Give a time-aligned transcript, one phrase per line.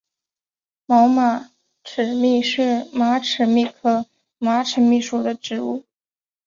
[0.87, 1.51] 毛马
[1.83, 4.07] 齿苋是马齿苋科
[4.39, 5.85] 马齿苋属的植物。